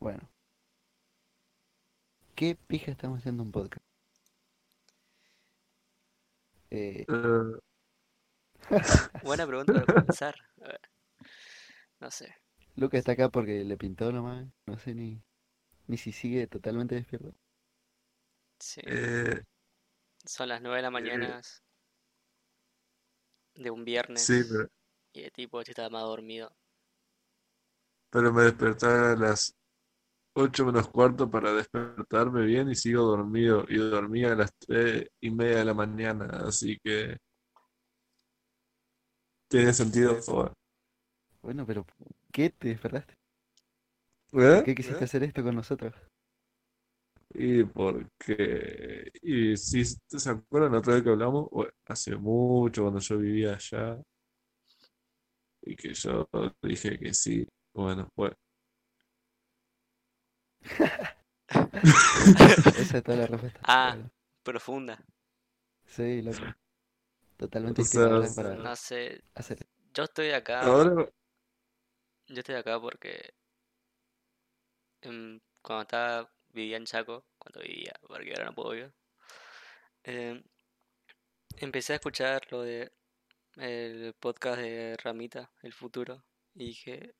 [0.00, 0.28] Bueno.
[2.34, 3.86] ¿Qué pija estamos haciendo un podcast?
[6.70, 7.60] Eh, Eh,
[9.22, 10.04] Buena pregunta para.
[10.62, 10.80] A ver,
[12.00, 12.34] No sé.
[12.74, 14.48] Lucas está acá porque le pintó nomás.
[14.66, 15.22] No sé ni,
[15.88, 17.34] ni si sigue totalmente despierto.
[18.58, 18.80] Sí.
[18.84, 19.42] eh,
[20.24, 21.42] Son las 9 de la mañana
[23.54, 24.68] de un viernes sí, pero,
[25.12, 26.52] y el tipo este está más dormido.
[28.10, 29.56] pero me desperté a las
[30.34, 33.64] 8 menos cuarto para despertarme bien y sigo dormido.
[33.68, 37.16] Y dormí a las 3 y media de la mañana, así que
[39.48, 40.20] tiene sentido.
[40.22, 40.52] joder.
[41.42, 41.84] Bueno, pero
[42.32, 43.14] ¿qué te despertaste?
[44.32, 44.38] ¿Eh?
[44.56, 45.94] ¿Por qué quisiste hacer esto con nosotros?
[47.32, 53.18] Y porque, y si se acuerdan otra vez que hablamos, Bueno, hace mucho cuando yo
[53.18, 54.02] vivía allá
[55.62, 56.28] y que yo
[56.62, 58.32] dije que sí, bueno, pues
[62.78, 63.60] Esa es toda la respuesta.
[63.64, 63.96] Ah.
[64.42, 65.02] Profunda.
[65.86, 66.38] Sí, loco.
[67.36, 69.22] Totalmente O sea, para No sé.
[69.34, 69.66] hacer.
[69.92, 70.60] Yo estoy acá.
[70.62, 71.08] ahora,
[72.28, 73.34] Yo estoy acá porque
[75.02, 78.92] em, cuando estaba, vivía en Chaco, cuando vivía, porque ahora no puedo vivir,
[80.04, 80.42] em,
[81.58, 82.92] empecé a escuchar lo de
[83.56, 87.14] el podcast de Ramita, El Futuro, y dije,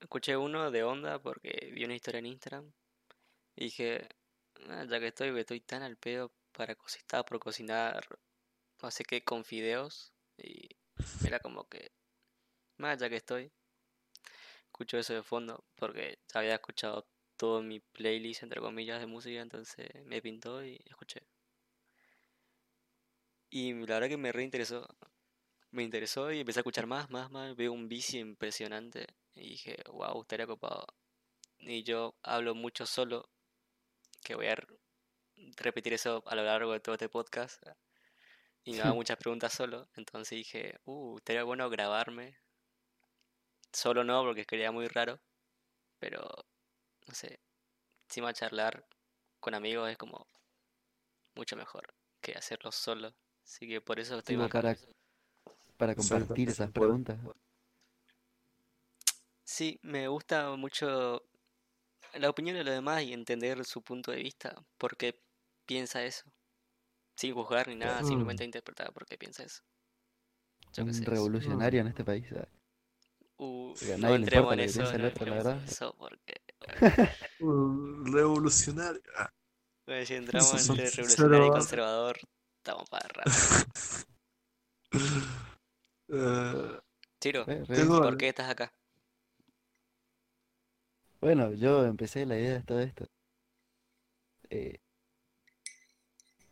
[0.00, 2.72] escuché uno de Onda porque vi una historia en Instagram,
[3.56, 4.08] y dije,
[4.70, 8.06] "Ah, ya que estoy, estoy tan al pedo para cocinar, por cocinar,
[8.82, 10.68] no sé qué, con fideos, y
[11.26, 11.92] era como que,
[12.78, 13.50] más ya que estoy
[14.74, 19.88] escucho eso de fondo porque había escuchado todo mi playlist entre comillas de música entonces
[20.04, 21.24] me pintó y escuché.
[23.52, 24.86] Y la verdad que me reinteresó
[25.72, 29.76] me interesó y empecé a escuchar más más más veo un vicio impresionante y dije
[29.90, 30.86] wow estaría copado
[31.58, 33.28] y yo hablo mucho solo
[34.22, 34.56] que voy a
[35.56, 37.62] repetir eso a lo largo de todo este podcast
[38.64, 42.36] y me hago muchas preguntas solo entonces dije uh estaría bueno grabarme
[43.74, 45.20] Solo no, porque quería muy raro.
[45.98, 46.20] Pero,
[47.08, 47.40] no sé.
[48.08, 48.86] Encima charlar
[49.40, 50.28] con amigos es como
[51.34, 53.12] mucho mejor que hacerlo solo.
[53.42, 54.76] Así que por eso estoy para,
[55.76, 57.18] para compartir esas preguntas.
[59.44, 61.22] Sí, me gusta mucho
[62.14, 64.54] la opinión de los demás y entender su punto de vista.
[64.78, 65.18] ¿Por qué
[65.66, 66.24] piensa eso?
[67.16, 68.06] Sin juzgar ni nada, Mm.
[68.06, 69.62] simplemente interpretar por qué piensa eso.
[70.74, 72.26] Yo Un sé, revolucionario en este país.
[72.28, 72.48] ¿sabes?
[73.38, 75.62] Uh, no nadie le entremos importa en eso, piensa el no otro, la verdad.
[75.66, 76.34] eso, porque
[78.06, 79.02] revolucionario.
[79.86, 82.16] Bueno, si entramos son entre revolucionario y conservador,
[82.58, 83.30] estamos para rato.
[87.20, 88.72] Chiro, Tengo- ¿por qué estás acá?
[91.24, 93.06] Bueno, yo empecé la idea de todo esto.
[94.50, 94.78] Eh,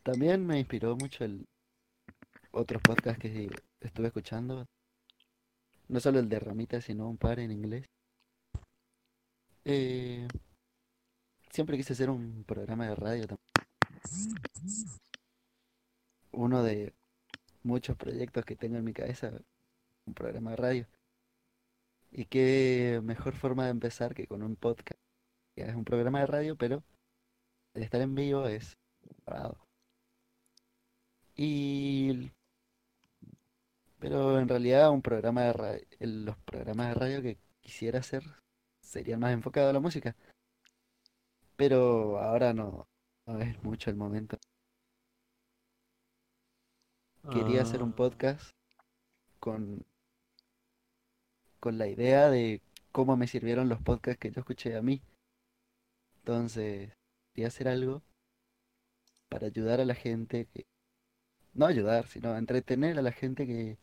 [0.03, 1.47] también me inspiró mucho el
[2.53, 3.51] otros podcasts que
[3.81, 4.67] estuve escuchando.
[5.89, 7.85] No solo el de Ramita, sino un par en inglés.
[9.67, 10.27] Eh,
[11.51, 13.51] siempre quise hacer un programa de radio también.
[16.33, 16.95] Uno de
[17.63, 19.33] muchos proyectos que tengo en mi cabeza,
[20.07, 20.87] un programa de radio.
[22.13, 25.01] Y qué mejor forma de empezar que con un podcast.
[25.57, 26.83] Que es un programa de radio, pero
[27.75, 28.77] el estar en vivo es
[29.27, 29.59] grabado.
[31.35, 32.31] Y
[33.99, 38.25] pero en realidad un programa de radio, los programas de radio que quisiera hacer
[38.81, 40.17] serían más enfocados a la música.
[41.57, 42.89] Pero ahora no,
[43.27, 44.39] no es mucho el momento.
[47.31, 48.51] Quería hacer un ah, podcast
[49.39, 49.87] con,
[51.63, 55.01] con la idea de cómo me sirvieron los podcasts que yo escuché a mí.
[56.17, 56.93] Entonces,
[57.33, 58.03] quería hacer algo
[59.29, 60.67] para ayudar a la gente que,
[61.55, 63.79] no ayudar, sino entretener a la gente que,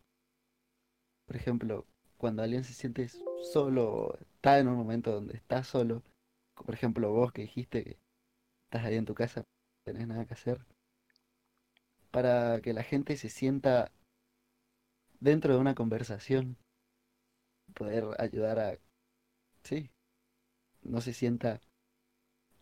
[1.26, 3.08] por ejemplo, cuando alguien se siente
[3.54, 6.04] solo, está en un momento donde está solo,
[6.56, 8.00] por ejemplo vos que dijiste que
[8.66, 9.46] estás ahí en tu casa, no
[9.86, 10.66] tenés nada que hacer,
[12.12, 13.94] para que la gente se sienta
[15.22, 16.58] dentro de una conversación,
[17.74, 18.78] poder ayudar a,
[19.64, 19.92] sí,
[20.84, 21.62] no se sienta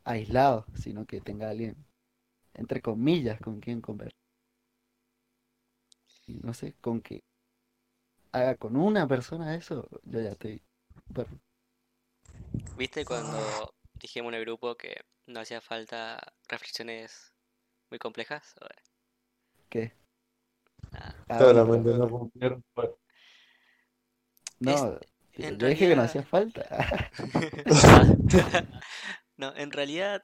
[0.06, 1.75] aislado, sino que tenga alguien,
[2.56, 4.18] entre comillas, con quien conversar.
[6.27, 7.24] Y no sé, con que
[8.31, 10.62] haga con una persona eso, yo ya estoy
[11.07, 11.27] súper-
[12.77, 17.33] ¿Viste cuando dijimos en el grupo que no hacía falta reflexiones
[17.92, 18.56] muy complejas?
[18.62, 18.68] O,
[19.69, 19.94] ¿Qué?
[21.30, 22.63] Ah, bueno, claramente no cumplieron.
[22.75, 22.95] Bueno,
[24.59, 25.00] no,
[25.39, 27.09] Es- yo dije que no hacía falta.
[29.38, 30.24] no, en realidad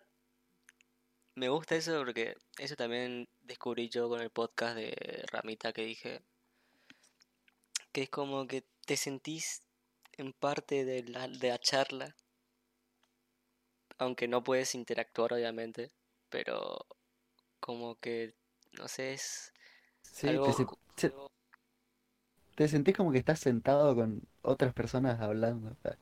[1.35, 6.23] me gusta eso porque eso también descubrí yo con el podcast de Ramita que dije,
[7.93, 9.63] que es como que te sentís
[10.17, 12.13] en parte de la, de la charla,
[13.97, 15.91] aunque no puedes interactuar obviamente,
[16.29, 16.85] pero
[17.59, 18.35] como que,
[18.73, 19.51] no sé, es
[20.01, 20.51] Sí, algo...
[20.53, 20.65] se-
[20.95, 21.13] se-
[22.55, 25.71] te sentís como que estás sentado con otras personas hablando.
[25.71, 25.97] o sea,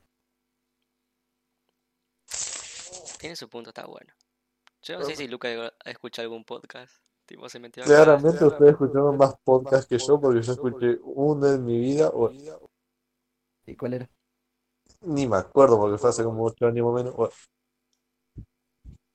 [3.18, 4.12] Tiene su punto, está bueno.
[4.82, 5.48] Yo no sé si Luca
[5.84, 6.92] ha escuchado algún podcast,
[7.24, 7.84] tipo se metió.
[7.84, 12.30] Claramente ustedes escucharon más podcasts que yo porque yo escuché uno en mi vida, o
[13.64, 14.10] ¿Y cuál era?
[15.02, 17.14] ni me acuerdo porque fue hace como 8 años o menos.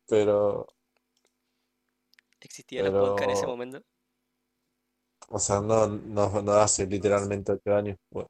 [0.07, 0.67] Pero,
[2.39, 3.83] ¿Existían los podcasts en ese pero, momento?
[5.27, 7.97] O sea, no, no, no hace literalmente 8 años.
[8.11, 8.29] bueno.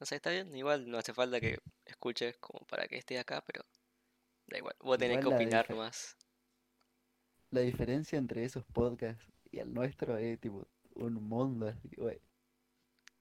[0.00, 3.40] No sé, está bien, igual no hace falta que escuches como para que esté acá,
[3.46, 3.64] pero
[4.46, 6.16] da igual, vos tenés que Igual opinar nomás.
[7.52, 11.68] la diferencia entre esos podcasts y el nuestro es tipo un mundo.
[11.68, 12.20] así, güey.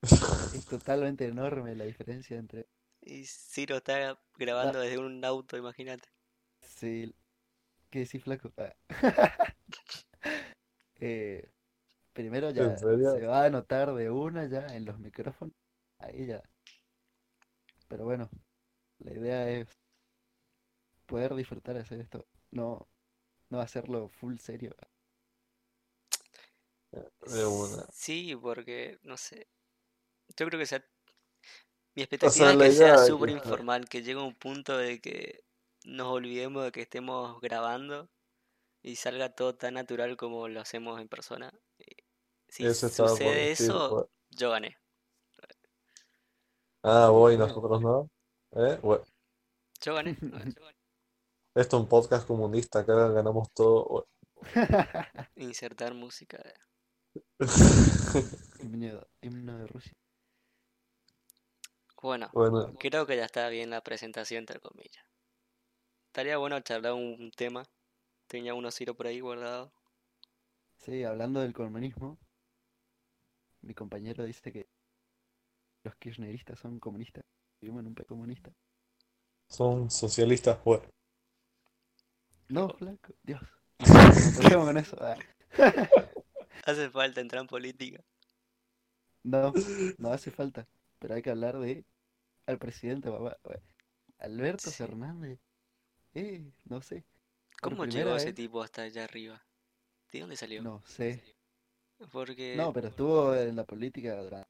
[0.51, 2.67] Es totalmente enorme la diferencia entre...
[3.01, 4.17] Y Ciro está
[4.61, 6.07] No, grabando desde un auto, imagínate.
[6.61, 7.13] sí,
[7.91, 8.53] ¿qué decís, flaco?
[8.57, 8.73] Ah.
[10.99, 11.49] Eh,
[12.13, 12.85] primero ¿En ya se
[13.25, 15.55] va a notar de una ya en los micrófonos.
[15.99, 16.41] Ahí ya.
[17.87, 18.29] Pero bueno,
[18.99, 19.67] la idea es
[21.05, 22.25] poder disfrutar de hacer esto.
[22.51, 22.87] No,
[23.49, 24.75] no hacerlo full serio.
[26.91, 27.85] De una.
[27.91, 29.47] Sí, porque, no sé,
[30.35, 30.83] yo creo que sea,
[31.95, 35.43] mi O expectativa sea, es que sea súper informal, que llegue un punto de que
[35.83, 38.09] nos olvidemos de que estemos grabando
[38.81, 41.53] y salga todo tan natural como lo hacemos en persona.
[42.49, 44.09] Si eso sucede eso, bueno.
[44.31, 44.77] yo gané.
[46.83, 48.09] Ah, vos y nosotros no.
[48.51, 48.79] ¿Eh?
[48.81, 49.03] Bueno,
[49.81, 50.17] Yo gané.
[51.55, 54.07] esto es un podcast comunista, acá ganamos todo.
[55.35, 56.41] Insertar música.
[58.59, 59.93] Himno, himno de Rusia.
[62.01, 65.03] Bueno, Bueno, creo que ya está bien la presentación, entre comillas.
[66.07, 67.63] Estaría bueno charlar un tema.
[68.27, 69.71] Tenía uno Ciro por ahí guardado.
[70.77, 72.17] Sí, hablando del comunismo,
[73.61, 74.67] mi compañero dice que
[75.83, 77.25] los kirchneristas son comunistas.
[77.59, 78.53] Vivimos en un país comunista.
[79.49, 80.63] son socialistas.
[80.63, 80.83] Bueno,
[82.49, 83.41] No, flaco, Dios.
[84.51, 84.97] No con eso.
[85.01, 85.15] ah.
[86.65, 88.03] Hace falta entrar en política.
[89.23, 89.53] No,
[89.97, 90.67] no hace falta.
[90.99, 91.85] Pero hay que hablar de
[92.47, 93.37] al presidente, papá.
[94.19, 94.77] Alberto Sí.
[94.77, 95.39] Fernández.
[96.15, 97.05] Eh, no sé.
[97.61, 99.41] ¿Cómo llegó ese tipo hasta allá arriba?
[100.11, 100.63] ¿De dónde salió?
[100.63, 101.23] no sé.
[102.11, 104.49] Porque No, pero estuvo en la política durante.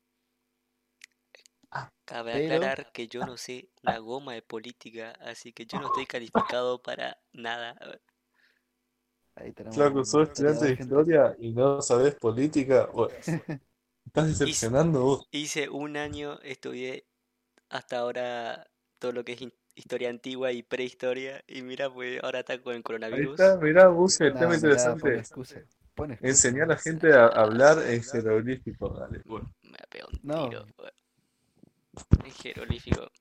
[2.03, 5.85] cabe Pero, aclarar que yo no sé una goma de política, así que yo no
[5.87, 7.77] estoy calificado para nada.
[9.35, 12.87] Ahí tenemos sos estudiante de historia y no sabés política.
[12.93, 13.15] Bueno,
[14.05, 15.29] estás decepcionando vos.
[15.31, 17.05] hice un año, estudié
[17.69, 18.69] hasta ahora
[18.99, 19.41] todo lo que es
[19.75, 23.41] historia antigua y prehistoria, y mira, pues ahora está con el Ahí coronavirus.
[23.41, 25.67] está, mirá, busca el tema mirá, pone interesante.
[25.99, 26.29] Pone excusa.
[26.29, 28.89] Enseñar a la gente a hablar en jeroglífico.
[28.89, 29.53] Dale, bueno.
[29.61, 30.65] Me pegó un No, tiro.
[32.23, 33.11] Es jeroglífico.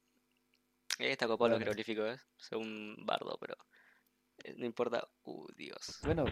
[0.99, 2.21] Eh, Está copado los jeroglíficos, ¿eh?
[2.37, 3.57] Soy un bardo, pero
[4.45, 5.09] eh, no importa.
[5.25, 5.99] Uh, Dios.
[6.03, 6.25] Bueno,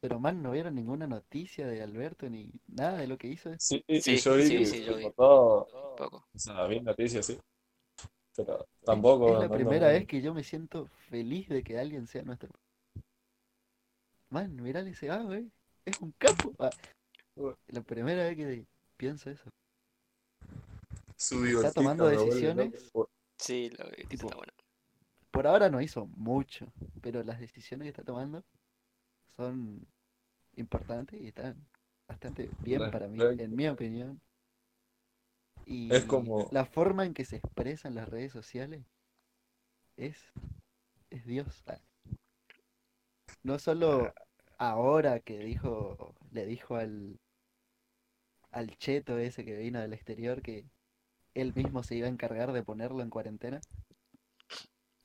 [0.00, 3.58] pero man, no vieron ninguna noticia de Alberto ni nada de lo que hizo.
[3.58, 5.12] Sí, y Sí, yo vi sí, sí, yo vi.
[5.16, 6.28] todo, Poco.
[6.34, 7.38] o sea, vi noticias, sí,
[8.36, 9.92] pero Es, tampoco es la andando primera muy...
[9.92, 12.50] vez que yo me siento feliz de que alguien sea nuestro.
[14.30, 15.50] Man, mirá ese ah, güey.
[15.88, 16.54] Es un capo.
[16.58, 16.70] Ah,
[17.68, 18.66] la primera vez que
[18.96, 19.44] pienso eso.
[21.16, 22.90] Su Está tomando decisiones,
[23.38, 24.52] Sí, lo vi, tipo, está bueno.
[25.30, 26.66] por ahora no hizo mucho,
[27.00, 28.44] pero las decisiones que está tomando
[29.36, 29.86] son
[30.56, 31.56] importantes y están
[32.08, 34.20] bastante bien para mí, en mi opinión.
[35.90, 38.84] Es Y como, la forma en que se expresa en las redes sociales
[39.96, 40.16] es,
[41.10, 41.62] es Dios.
[41.66, 41.78] Ah,
[43.42, 44.12] No solo
[44.58, 47.18] ahora que dijo, le dijo al,
[48.50, 50.66] al cheto ese que vino del exterior que
[51.34, 53.60] él mismo se iba a encargar de ponerlo en cuarentena.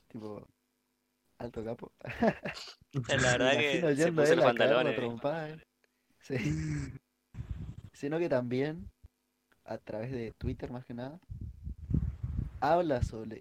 [0.08, 0.48] Tipo,
[1.38, 1.92] alto capo.
[3.08, 4.96] La verdad que se puso los pantalones.
[4.96, 5.58] trompada, eh.
[6.20, 6.38] Sí.
[7.94, 8.90] Sino que también,
[9.66, 11.20] a través de Twitter más que nada,
[12.60, 13.40] habla sobre,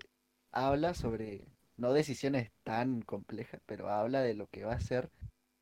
[0.51, 5.11] habla sobre, no decisiones tan complejas, pero habla de lo que va a hacer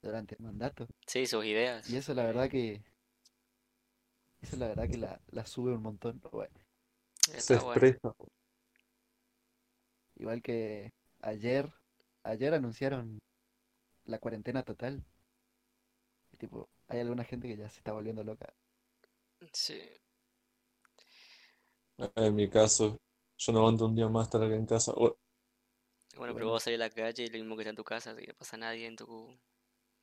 [0.03, 0.87] durante el mandato.
[1.07, 1.45] Sí, sus
[1.87, 1.99] Y ideas.
[1.99, 2.83] eso la verdad que,
[4.43, 6.21] eso la verdad que la, la sube un montón.
[6.33, 6.55] Bueno,
[7.37, 8.15] se expresa.
[10.15, 11.69] Igual que ayer,
[12.23, 13.19] ayer anunciaron
[14.07, 15.05] la cuarentena total.
[16.33, 18.53] Y tipo, hay alguna gente que ya se está volviendo loca.
[19.53, 19.81] Sí.
[22.17, 22.99] En mi caso,
[23.39, 24.93] yo no aguanto un día más estar acá en casa.
[24.93, 25.17] Bueno,
[26.17, 26.51] Bueno, pero Bueno.
[26.51, 28.29] vos salís a la calle y lo mismo que está en tu casa, así que
[28.29, 29.07] no pasa nadie en tu,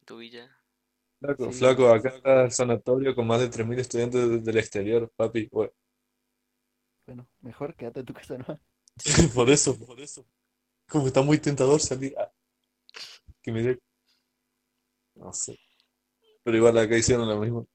[0.07, 0.49] tu villa.
[1.19, 5.11] flaco, Sí, flaco, acá está el sanatorio con más de 3.000 estudiantes de- del exterior,
[5.15, 5.47] papi.
[5.51, 5.71] Bueno,
[7.07, 8.59] Bueno, mejor quédate en tu casa, ¿no?
[9.33, 10.25] por eso, por eso.
[10.89, 12.15] Como está muy tentador salir.
[13.41, 13.79] que me dé.
[15.15, 15.57] No sé.
[16.43, 17.67] Pero igual acá hicieron lo mismo.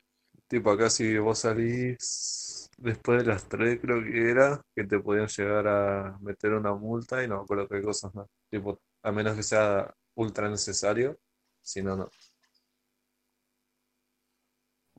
[0.49, 5.29] Tipo, acá si vos salís después de las 3, creo que era, que te podían
[5.29, 8.29] llegar a meter una multa y no me acuerdo qué cosas más.
[8.51, 11.19] Tipo, a menos que sea ultra necesario.
[11.63, 12.11] Si no, no.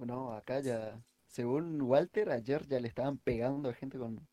[0.03, 4.27] Bueno, acá ya, según Walter, ayer ya le estaban pegando a gente con,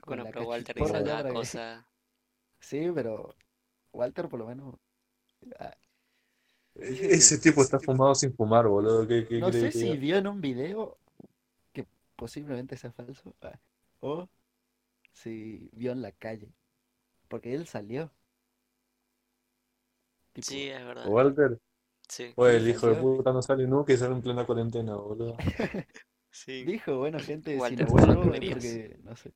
[0.00, 1.86] con Bueno, la pero Walter dice cada que- cosa.
[2.60, 3.34] Sí, pero
[3.92, 4.76] Walter por lo menos...
[5.60, 5.74] ah,
[6.76, 9.08] Ese tipo está fumado sin fumar, boludo.
[9.08, 9.98] ¿Qué, qué No sé que si diga?
[9.98, 10.98] vio en un video
[11.72, 13.58] que posiblemente sea falso ah,
[14.00, 14.28] o
[15.12, 16.52] si vio en la calle,
[17.28, 18.12] porque él salió.
[20.34, 21.12] Tipo, Sí, es verdad.
[21.12, 21.58] Walter,
[22.08, 24.94] Sí, pues Sí, el hijo de puta no sale nunca y sale en plena cuarentena,
[24.96, 25.36] boludo.
[26.30, 26.64] sí.
[26.64, 28.54] dijo, bueno, gente, si Walter no vuelvo es loquerías.
[28.54, 29.32] porque, no sé.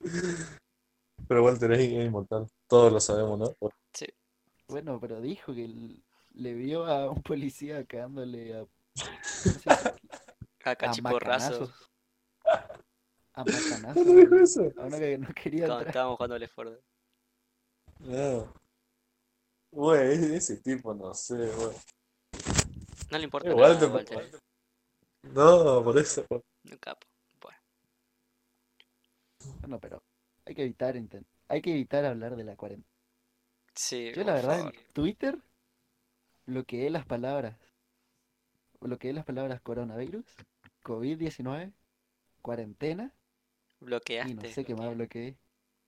[1.28, 2.46] Pero Walter es, es inmortal.
[2.68, 3.56] Todos lo sabemos, ¿no?
[4.68, 6.02] Bueno, pero dijo que
[6.34, 8.66] le vio a un policía cagándole a,
[9.64, 9.92] ¿cómo?
[10.64, 11.70] A a cachiporrazo.
[11.70, 11.90] macanazos.
[13.34, 13.94] A macanazos.
[13.94, 14.72] ¿Cuándo dijo eso?
[14.76, 15.86] A uno que no quería Cuando entrar.
[15.88, 16.78] estábamos jugando al Ford.
[18.00, 18.52] No.
[19.70, 21.76] Güey, ese, tipo, no sé, güey.
[23.10, 24.40] No le importa Eh, nada, Walter, Walter.
[25.22, 26.24] No, por eso.
[26.70, 27.06] Un capo.
[27.40, 27.58] Bueno,
[29.60, 30.02] Bueno, pero
[30.44, 30.96] hay que evitar
[31.48, 32.90] hay que evitar hablar de la cuarentena.
[33.74, 34.74] sí, Yo la verdad favor.
[34.74, 35.38] en Twitter
[36.46, 37.56] bloqueé las palabras.
[38.80, 40.24] Bloqueé las palabras coronavirus,
[40.82, 41.72] COVID-19,
[42.42, 43.12] cuarentena
[44.22, 44.48] y no Bloqueaste.
[44.48, 45.36] sé qué más bloqueé.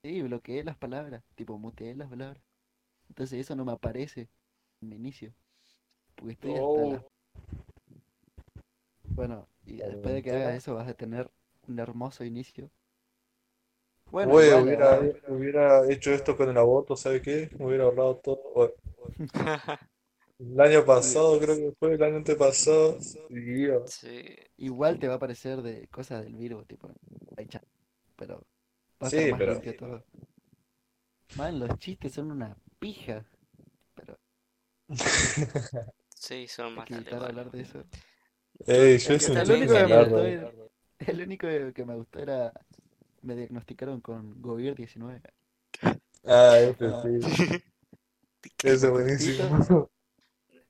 [0.03, 2.43] Sí, bloqueé las palabras, tipo muteé las palabras.
[3.09, 4.29] Entonces eso no me aparece
[4.81, 5.33] en mi inicio.
[6.15, 6.93] Porque estoy hasta Oh.
[6.93, 7.05] la...
[9.15, 11.29] Bueno, y después de que hagas eso vas a tener
[11.67, 12.69] un hermoso inicio.
[14.11, 17.49] Bueno, Güey, igual, hubiera, hubiera hecho esto con el aborto, ¿sabe qué?
[17.59, 18.73] Me hubiera ahorrado todo.
[20.39, 22.97] El año pasado, creo que fue el año antepasado.
[23.85, 24.35] Sí.
[24.55, 26.89] igual te va a aparecer de cosas del virus, tipo,
[27.35, 27.63] hay chat,
[28.15, 28.45] pero
[29.03, 30.03] va a Sí, estar más pero- limpio todo.
[31.35, 33.25] Man, los chistes son una pija,
[33.95, 34.17] pero
[36.13, 37.23] Sí, son malos.
[37.23, 37.83] hablar de eso.
[38.67, 40.49] Ey, yo El, el único que me gustó, el,
[40.99, 42.53] el único que me gustó era,
[43.23, 45.21] me diagnosticaron con COVID-19.
[46.25, 47.01] Ah, ese Ah.
[47.01, 47.19] sí.
[48.63, 49.89] Ese es buenísimo.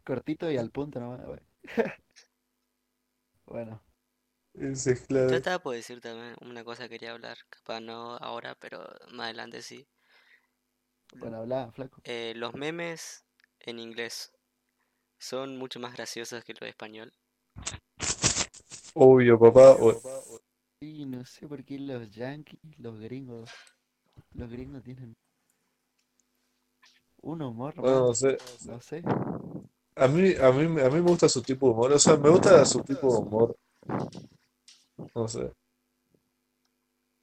[0.03, 1.39] Cortito y al punto nomás, güey.
[3.45, 3.81] Bueno,
[4.55, 5.37] Ese es Yo clave.
[5.37, 8.79] estaba por decir también una cosa que quería hablar, capaz no ahora, pero
[9.11, 9.87] más adelante sí.
[11.17, 12.01] Bueno, habla, flaco.
[12.03, 13.23] Eh, los memes
[13.59, 14.31] en inglés
[15.19, 17.13] son mucho más graciosos que los de español.
[18.93, 19.77] Obvio, papá.
[20.81, 23.49] Y no sé por qué los yankees, los gringos,
[24.33, 25.15] los gringos tienen
[27.21, 28.37] un humor Bueno, no sé.
[28.65, 29.03] no sé.
[29.95, 31.93] A mí, a mí, a mí me gusta su tipo de humor.
[31.93, 33.55] O sea, me gusta su tipo de humor.
[35.15, 35.51] No sé.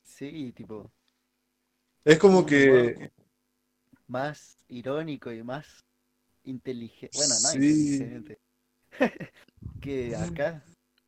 [0.02, 0.90] Sí, tipo,
[2.04, 3.10] Es como que.
[4.08, 5.84] Más irónico y más
[6.44, 7.56] inteligente, bueno, no Sí.
[7.56, 8.38] inteligente,
[9.80, 10.64] que acá.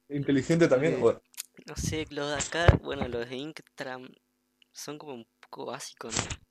[0.09, 1.01] Inteligente también.
[1.01, 1.21] Bueno,
[1.67, 4.09] No sé, los de acá, bueno, los de Inktram
[4.73, 6.49] son como un poco básicos, ¿no?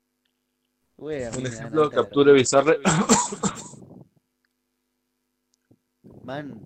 [0.97, 2.79] Un ejemplo, alta capture bizarre.
[6.23, 6.65] Man,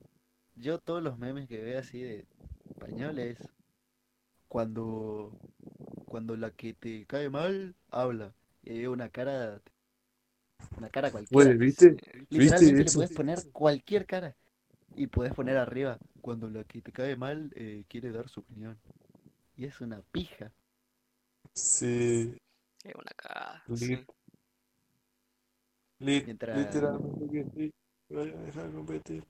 [0.56, 2.26] yo todos los memes que veo así de
[2.70, 3.38] españoles,
[4.48, 5.38] cuando,
[6.06, 8.34] cuando la que te cae mal habla
[8.64, 9.62] y hay una cara,
[10.78, 11.46] una cara cualquiera.
[11.46, 11.96] Güey, ¿viste?
[12.30, 13.00] Literalmente le eso?
[13.00, 14.36] puedes poner cualquier cara
[14.96, 18.78] y puedes poner arriba cuando la que te cae mal eh, quiere dar su opinión.
[19.56, 20.52] Y es una pija.
[21.54, 22.36] Sí.
[22.84, 24.06] Es una sí.
[26.00, 27.74] Mientras- Literalmente que sí.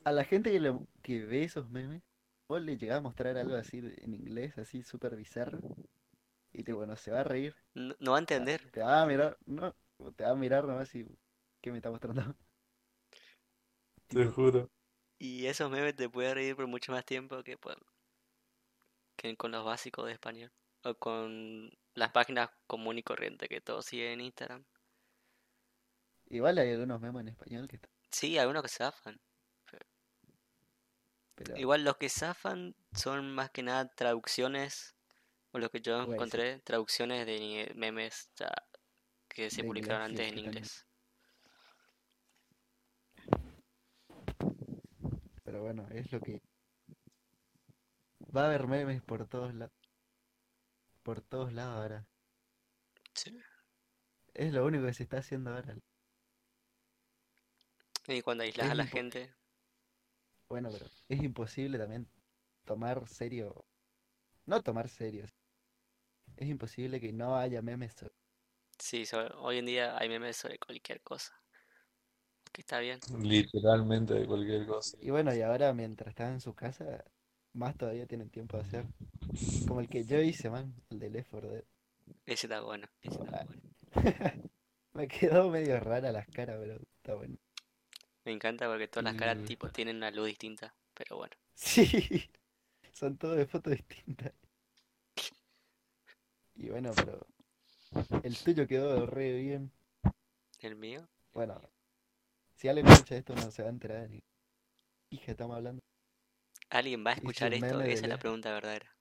[0.03, 2.01] A la gente que, le- que ve esos memes,
[2.47, 5.59] vos le llegás a mostrar algo así en inglés, así súper bizarro.
[6.53, 7.55] Y te, bueno, se va a reír.
[7.75, 8.69] No, no va a entender.
[8.71, 9.73] Te va a mirar, no,
[10.15, 11.05] te va a mirar nomás y
[11.61, 12.35] ¿qué me está mostrando?
[14.07, 14.69] Te juro.
[15.19, 17.77] Y esos memes te pueden reír por mucho más tiempo que por
[19.15, 20.51] que con los básicos de español.
[20.83, 24.65] o con las páginas común y corriente que todos siguen en Instagram.
[26.29, 29.19] Igual hay algunos memes en español que están, Sí, algunos que zafan.
[31.35, 34.95] pero Igual los que zafan son más que nada traducciones,
[35.51, 38.51] o lo que yo encontré, traducciones de memes ya
[39.33, 40.85] que se publicaron antes en inglés.
[45.43, 46.41] pero bueno, es lo que
[48.35, 49.73] va a haber memes por todos lados.
[51.03, 52.07] Por todos lados ahora.
[53.13, 53.37] Sí.
[54.33, 55.75] Es lo único que se está haciendo ahora.
[58.07, 59.33] Y cuando aislas Es a la gente,
[60.47, 62.07] Bueno, pero es imposible también
[62.65, 63.65] tomar serio.
[64.45, 65.25] No tomar serio.
[66.37, 67.93] Es imposible que no haya memes.
[67.93, 68.20] sobre-
[68.81, 71.33] sí, so- hoy en día hay memes sobre cualquier cosa.
[72.51, 72.99] Que está bien.
[73.21, 74.97] Literalmente de cualquier cosa.
[75.01, 77.05] Y bueno, y ahora mientras están en su casa,
[77.53, 78.85] más todavía tienen tiempo de hacer.
[79.67, 81.63] Como el que yo hice, man, el de Left 4 Dead.
[82.25, 82.87] Ese está bueno.
[83.01, 83.45] ese está Ah.
[83.45, 83.61] bueno.
[84.93, 87.37] Me quedó medio rara las caras, pero está bueno.
[88.25, 90.75] Me encanta porque todas las caras tipo tienen una luz distinta.
[90.93, 91.35] Pero bueno.
[91.53, 92.29] Sí,
[92.93, 94.33] son todos de fotos distintas.
[96.55, 97.25] Y bueno, pero
[98.23, 99.71] el tuyo quedó re bien.
[100.59, 101.07] El mío.
[101.33, 101.59] Bueno,
[102.55, 104.21] si alguien escucha esto no se va a enterar ni
[105.09, 105.81] hija estamos hablando.
[106.69, 107.81] ¿Alguien va a escuchar esto?
[107.81, 108.95] Esa es la pregunta verdadera.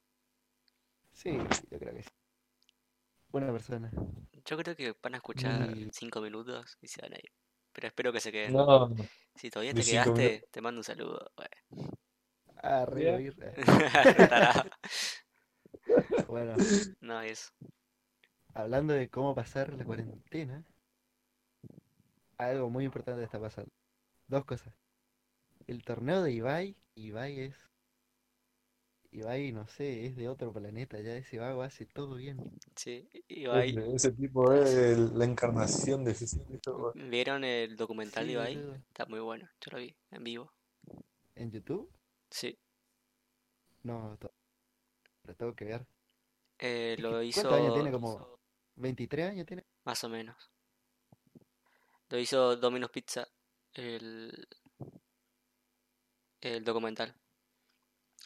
[1.13, 1.37] Sí,
[1.71, 2.09] yo creo que sí.
[3.29, 3.91] Buena persona.
[4.45, 7.31] Yo creo que van a escuchar Y- cinco minutos y se van a ir.
[7.73, 8.55] Pero espero que se queden.
[8.55, 8.97] No, no.
[9.37, 11.31] Si todavía te quedaste, te mando un saludo.
[11.37, 11.93] Bueno.
[12.63, 13.15] Ah, re Bien.
[13.15, 13.37] oír.
[13.41, 13.55] eh.
[14.29, 14.71] Tarado.
[16.27, 16.57] Bueno,
[17.01, 17.51] No, eso.
[18.55, 20.65] Hablando de cómo pasar la cuarentena,
[22.39, 23.71] algo muy importante está pasando.
[24.29, 24.73] Dos cosas.
[25.67, 27.57] El torneo de Ibai, Ibai es...
[29.13, 32.39] Ibai, no sé, es de otro planeta, ya ese vago hace todo bien.
[32.77, 33.09] Sí.
[33.29, 36.93] Ibai, Ese, ese tipo es el- la encarnación de Jesucristo.
[36.95, 38.59] ¿vieron el documental de Ibai?
[38.89, 39.49] Está muy bueno.
[39.61, 40.53] Yo lo vi en vivo.
[41.35, 41.91] ¿En YouTube?
[42.31, 42.57] Sí.
[43.83, 44.17] No,
[45.25, 45.87] lo tengo que ver.
[46.59, 47.93] Eh, lo ¿cuántos hizo años tiene?
[47.93, 48.40] Como
[48.81, 49.65] 23 años tiene.
[49.85, 50.37] más o menos.
[52.09, 53.27] Lo hizo Domino's Pizza.
[53.73, 54.49] El,
[56.41, 57.15] el documental.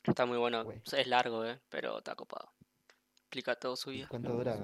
[0.05, 0.65] Está muy bueno.
[0.93, 2.53] Es largo, eh, pero está copado.
[3.17, 4.09] Explica todo su ¿Y vida.
[4.09, 4.55] cuánto dura?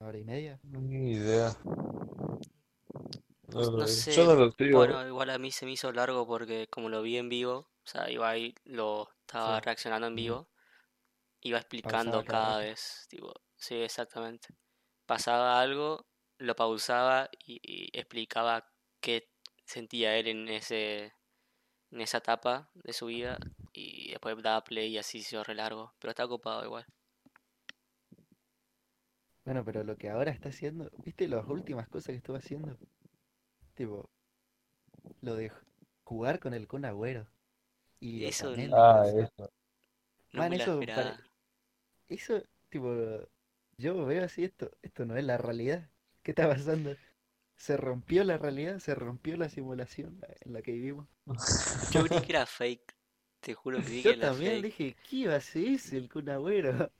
[0.00, 0.60] ¿Una hora y media?
[0.64, 1.56] Ni idea.
[3.48, 4.78] No, sé, Yo no lo sigo.
[4.78, 7.86] Bueno, igual a mí se me hizo largo porque como lo vi en vivo, o
[7.86, 9.64] sea, Ibai lo estaba Sí.
[9.64, 10.48] reaccionando en vivo,
[11.40, 12.68] iba explicando Pausaba cada cada rato.
[12.68, 14.48] vez, tipo, sí, exactamente.
[15.08, 16.06] Pasaba algo,
[16.38, 18.68] lo pausaba y, y explicaba
[19.00, 19.28] qué
[19.66, 21.14] sentía él en ese,
[21.92, 23.38] en esa etapa de su vida
[23.72, 26.86] y después daba play y así se re largo, pero está ocupado igual.
[29.44, 32.78] Bueno, pero lo que ahora está haciendo, ¿viste las últimas cosas que estuvo haciendo?
[33.74, 34.10] Tipo,
[35.22, 35.64] lo de ju-
[36.04, 37.26] jugar con el Kun Agüero
[38.00, 39.50] y Eso Ah, eso.
[40.32, 40.80] No Man, me la eso
[42.08, 42.88] Eso, tipo,
[43.78, 45.88] yo veo así esto, esto no es la realidad.
[46.22, 46.94] ¿Qué está pasando?
[47.56, 51.08] Se rompió la realidad, se rompió la simulación en la que vivimos.
[51.92, 52.94] Yo creí que era fake,
[53.40, 54.64] te juro que Yo era también fake.
[54.64, 56.90] dije, ¿qué iba a ser ese el Kun Agüero?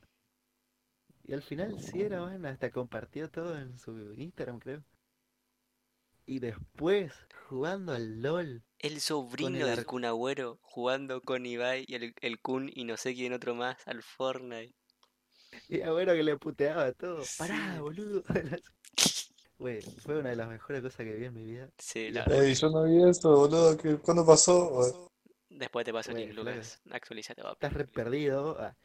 [1.25, 4.83] Y al final sí era, man, hasta compartió todo en su Instagram, creo.
[6.27, 7.12] Y después,
[7.49, 8.62] jugando al LOL.
[8.79, 12.85] El sobrino el del ar- Kun Agüero jugando con Ibai y el, el Kun y
[12.85, 14.75] no sé quién otro más al Fortnite.
[15.69, 17.23] Y Agüero que le puteaba todo.
[17.39, 17.81] Pará, Sí.
[17.81, 18.23] boludo.
[19.59, 21.69] Güey, fue una de las mejores cosas que vi en mi vida.
[21.79, 22.45] Sí, la verdad.
[22.45, 23.77] Ey, yo no vi esto, boludo.
[23.77, 25.11] ¿qué- ¿Cuándo pasó?
[25.51, 26.33] Después te paso el link.
[26.35, 26.81] Lucas.
[26.91, 27.55] Actualízate, papi.
[27.55, 28.57] Estás re perdido.
[28.61, 28.77] ah,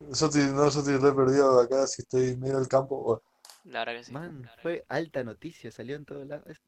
[0.00, 3.22] Yo estoy, no, yo estoy re perdido acá, si estoy en medio del campo.
[3.64, 4.12] La verdad que sí.
[4.12, 6.60] man, fue alta noticia, salió en todos lados.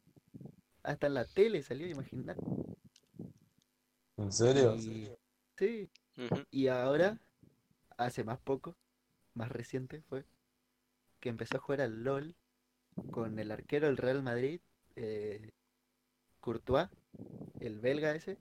[0.83, 2.41] Hasta en la tele salió, imagínate.
[4.17, 4.75] ¿En serio?
[4.77, 5.11] Y,
[5.59, 6.43] sí, Ujú.
[6.51, 7.19] y ahora,
[7.97, 8.77] hace más poco,
[9.35, 10.25] más reciente fue,
[11.21, 12.37] que empezó a jugar al LOL
[13.11, 14.61] con el arquero del Real Madrid,
[14.97, 15.51] eh,
[16.41, 16.89] Courtois,
[17.61, 18.39] el belga ese.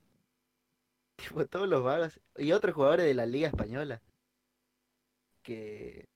[1.16, 2.20] Tipo, todos los vagos.
[2.36, 4.02] Y otros jugadores de la Liga Española.
[5.42, 6.08] Que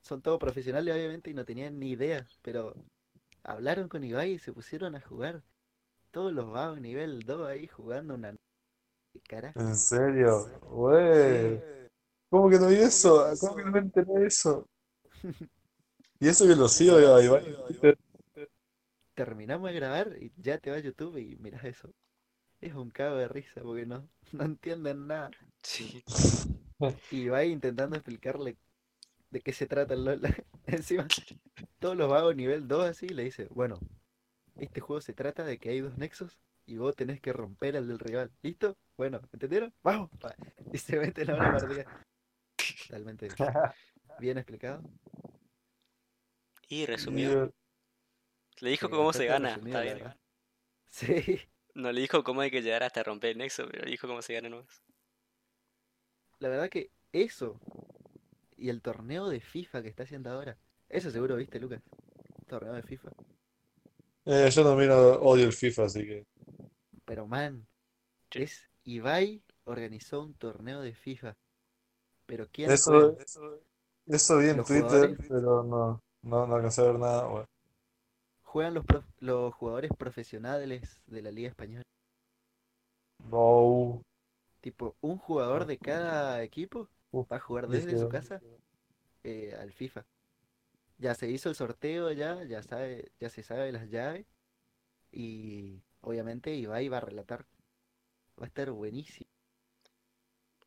[0.00, 2.26] son todos profesionales, obviamente, y no tenían ni idea.
[2.42, 2.74] Pero
[3.44, 5.42] hablaron con Ibai y se pusieron a jugar.
[6.10, 8.34] Todos los vagos nivel 2 ahí jugando una.
[9.12, 9.60] ¿Qué carajo?
[9.60, 10.48] ¿En serio?
[10.62, 11.77] Güey.
[12.30, 13.26] ¿Cómo que no vi eso?
[13.40, 14.68] ¿Cómo que no me enteré de eso?
[16.20, 17.96] Y eso que lo sigo a Iván Twitter.
[19.14, 21.94] terminamos de grabar y ya te va a YouTube y miras eso.
[22.60, 25.30] Es un cago de risa porque no, no entienden nada.
[25.62, 26.02] Sí.
[27.12, 28.56] Y va intentando explicarle
[29.30, 30.20] de qué se trata el LOL.
[30.66, 31.06] Encima,
[31.78, 33.78] todos los vagos nivel 2 así le dice, bueno,
[34.56, 37.86] este juego se trata de que hay dos nexos y vos tenés que romper al
[37.86, 38.32] del rival.
[38.42, 38.76] ¿Listo?
[38.96, 39.72] Bueno, ¿entendieron?
[39.82, 40.10] ¡Vamos!
[40.72, 42.07] Y se mete en la una partida.
[42.88, 43.28] Totalmente
[44.18, 44.82] bien explicado.
[46.68, 47.32] Y resumió.
[47.44, 47.52] Y,
[48.60, 49.54] Le dijo Sí, cómo se gana.
[49.54, 50.14] resumido, Está bien.
[50.90, 51.40] Sí,
[51.74, 54.20] No le dijo cómo hay que llegar hasta romper el nexo, pero le dijo cómo
[54.22, 54.82] se gana nomás.
[56.40, 57.60] la verdad que eso
[58.56, 61.82] y el torneo de FIFA que está haciendo ahora, eso seguro viste, Lucas.
[62.48, 63.12] Torneo de FIFA.
[64.26, 66.26] eh, yo también odio el FIFA, así que.
[67.04, 67.66] Pero man,
[68.30, 68.40] Sí.
[68.42, 71.36] es Ibai organizó un torneo de FIFA.
[72.28, 73.60] Pero ¿quién Eso, eso,
[74.06, 75.18] eso vi en Twitter, jugadores.
[75.26, 77.26] pero no, no, no alcancé a ver nada.
[77.26, 77.46] Bueno,
[78.42, 81.84] Juegan los, prof- los jugadores profesionales de la Liga Española.
[83.30, 84.02] no.
[84.60, 86.88] Tipo, un jugador de cada equipo
[87.30, 88.42] va a jugar desde su casa
[89.24, 90.06] eh, al FIFA.
[90.98, 94.26] Ya se hizo el sorteo ya, ya sabe, ya se sabe las llaves.
[95.12, 97.46] Y obviamente Ibai va a relatar.
[98.40, 99.30] Va a estar buenísimo.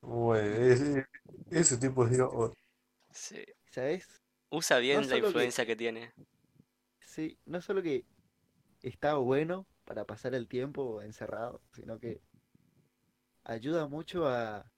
[0.02, 1.06] Güey, ese,
[1.52, 2.30] ese tipo es Dios.
[2.34, 2.54] oh,
[3.12, 3.44] Sí.
[3.70, 4.22] ¿Sabes?
[4.50, 6.12] Usa bien la que- influencia que tiene.
[7.00, 8.06] Sí, no solo que
[8.82, 12.22] está bueno para pasar el tiempo encerrado, sino que
[13.44, 14.70] ayuda mucho a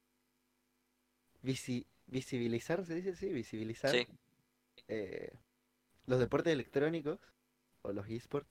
[1.44, 3.30] visi- visibilizar, ¿se dice así?
[3.30, 4.08] Visibilizar Sí.
[4.88, 5.32] eh,
[6.06, 7.20] los deportes electrónicos
[7.82, 8.50] o los esports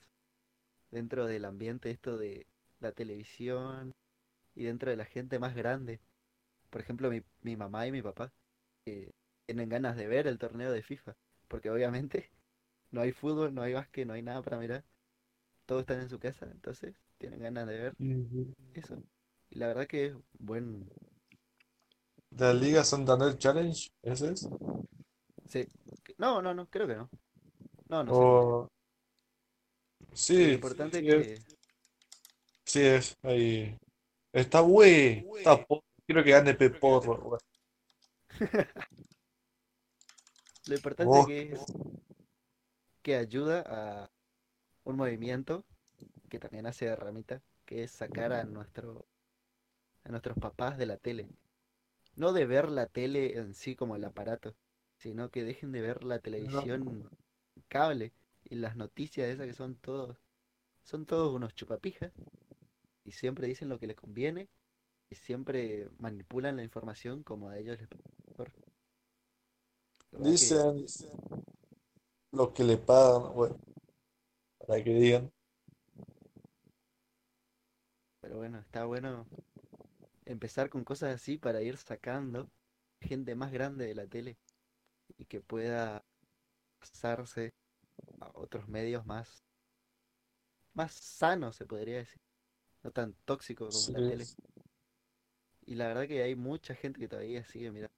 [0.91, 2.47] dentro del ambiente esto de
[2.81, 3.95] la televisión
[4.55, 6.01] y dentro de la gente más grande.
[6.73, 8.33] Por ejemplo, mi, mi mamá y mi papá
[8.87, 9.13] eh,
[9.47, 11.17] tienen ganas de ver el torneo de FIFA,
[11.49, 12.31] porque obviamente
[12.93, 14.85] no hay fútbol, no hay básquet, no hay nada para mirar.
[15.67, 17.97] Todos están en su casa, entonces tienen ganas de ver
[18.75, 19.03] eso.
[19.51, 20.91] Y la verdad que es buen...
[22.37, 23.89] ¿La Liga Santander Challenge?
[24.03, 24.47] ¿Ese es?
[25.49, 25.67] Sí.
[26.19, 27.11] No, no, no, creo que no.
[27.89, 28.31] No, no sé.
[28.31, 28.69] O...
[30.15, 31.43] Sí, Lo importante sí, es es, que
[32.65, 33.77] sí es, ahí.
[34.33, 37.39] Está güey, está po- Quiero que gane Peporro.
[40.67, 41.25] Lo importante Oh.
[41.25, 41.65] que es
[43.03, 44.11] que ayuda a
[44.85, 45.65] un movimiento
[46.29, 49.07] que también hace de ramita, que es sacar a nuestro
[50.05, 51.31] a nuestros papás de la tele.
[52.15, 54.55] No de ver la tele en sí como el aparato,
[54.99, 57.09] sino que dejen de ver la televisión
[57.69, 58.13] cable
[58.45, 60.19] y las noticias esas que son todos
[60.83, 62.13] son todos unos chupapijas
[63.03, 64.51] y siempre dicen lo que les conviene
[65.15, 67.97] siempre manipulan la información como a ellos les que-
[70.19, 70.87] Dicen
[72.33, 73.53] lo que le pagan, güey,
[74.67, 75.33] para que digan.
[78.21, 79.27] Pero bueno, está bueno
[80.27, 82.51] empezar con cosas así para ir sacando
[83.01, 84.39] gente más grande de la tele
[85.19, 86.05] y que pueda
[86.79, 87.53] pasarse
[88.21, 89.43] a otros medios más
[90.75, 92.21] más sanos, se podría decir,
[92.83, 94.25] no tan tóxicos como la tele.
[95.73, 97.97] Y la verdad que hay mucha gente que todavía sigue mirando.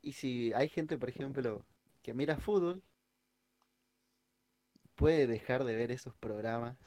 [0.00, 1.62] Y si hay gente, por ejemplo,
[2.00, 2.82] que mira fútbol,
[4.94, 6.78] puede dejar de ver esos programas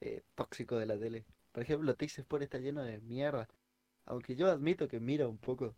[0.00, 1.26] eh, tóxicos de la tele.
[1.52, 3.46] Por ejemplo, Teis Sport está lleno de mierda.
[4.06, 5.76] Aunque yo admito que miro un poco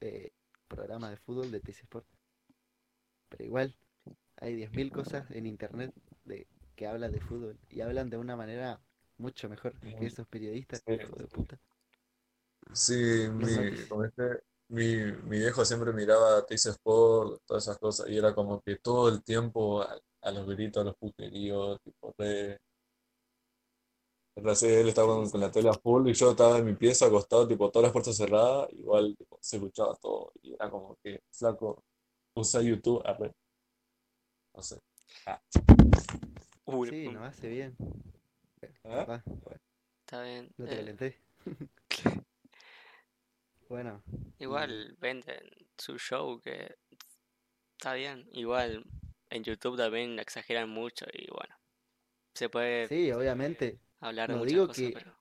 [0.00, 0.32] eh,
[0.68, 2.06] programa de fútbol de Teis Sport.
[3.28, 3.76] Pero igual,
[4.36, 5.92] hay 10.000 cosas en internet
[6.24, 7.58] de que hablan de fútbol.
[7.68, 8.80] Y hablan de una manera
[9.20, 10.96] mucho mejor que esos periodistas, sí.
[10.96, 11.58] de puta.
[12.72, 18.16] Sí, mi, como este, mi, mi viejo siempre miraba Teis Sport, todas esas cosas, y
[18.16, 22.60] era como que todo el tiempo a, a los gritos, a los puteríos, tipo re.
[24.36, 27.46] él estaba con, con la tele a full y yo estaba en mi pieza acostado,
[27.48, 31.82] tipo todas las puertas cerradas, igual tipo, se escuchaba todo, y era como que, flaco,
[32.34, 33.32] usa YouTube, arre.
[34.54, 34.78] No sé.
[36.66, 37.76] Uy, Sí, nos hace bien.
[38.84, 39.22] ¿Ah?
[40.00, 40.52] Está bien.
[40.58, 41.18] no te eh, calenté.
[43.68, 44.02] Bueno,
[44.40, 46.76] igual venden su show que
[47.78, 48.28] está bien.
[48.32, 48.84] Igual
[49.30, 51.54] en YouTube también exageran mucho y bueno.
[52.34, 53.78] Se puede sí, obviamente.
[54.00, 55.14] hablar de no digo cosas, que- pero